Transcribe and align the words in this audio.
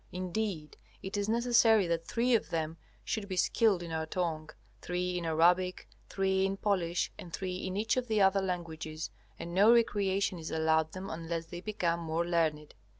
Indeed 0.11 0.77
it 1.03 1.15
is 1.15 1.29
necessary 1.29 1.85
that 1.85 2.07
three 2.07 2.33
of 2.33 2.49
them 2.49 2.77
should 3.03 3.27
be 3.27 3.35
skilled 3.35 3.83
in 3.83 3.91
our 3.91 4.07
tongue, 4.07 4.49
three 4.81 5.15
in 5.19 5.27
Arabic, 5.27 5.87
three 6.09 6.43
in 6.43 6.57
Polish, 6.57 7.11
and 7.19 7.31
three 7.31 7.57
in 7.57 7.77
each 7.77 7.97
of 7.97 8.07
the 8.07 8.19
other 8.19 8.41
languages, 8.41 9.11
and 9.37 9.53
no 9.53 9.71
recreation 9.71 10.39
is 10.39 10.49
allowed 10.49 10.93
them 10.93 11.11
unless 11.11 11.45
they 11.45 11.61
become 11.61 11.99
more 11.99 12.25
learned. 12.25 12.73